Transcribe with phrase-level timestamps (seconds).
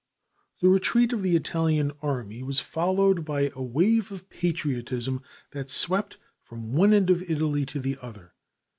[0.59, 5.69] Newman] The retreat of the Italian army was followed by a wave of patriotism that
[5.69, 8.33] swept from one end of Italy to the other.